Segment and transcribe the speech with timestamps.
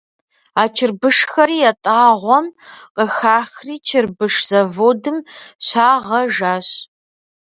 [0.61, 2.45] А чырбышхэри ятӏагъуэм
[2.95, 5.17] къыхахри чырбыш заводым
[5.65, 6.67] щагъэжащ.